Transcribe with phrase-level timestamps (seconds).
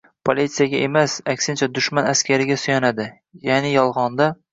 [0.27, 3.07] politsiyasiga emas, aksincha “dushman askariga” suyanadi,
[3.49, 4.31] ya’ni yolg‘onda